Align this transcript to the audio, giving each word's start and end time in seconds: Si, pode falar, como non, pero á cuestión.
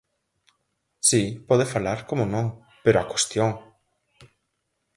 Si, 1.09 1.21
pode 1.47 1.65
falar, 1.73 1.99
como 2.09 2.23
non, 2.33 2.45
pero 2.83 3.01
á 3.03 3.05
cuestión. 3.13 3.51